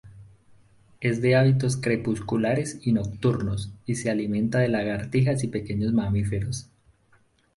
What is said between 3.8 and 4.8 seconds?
y se alimenta de